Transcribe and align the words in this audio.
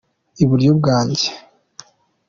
iburyo 0.43 0.69
bwanjye. 0.79 1.27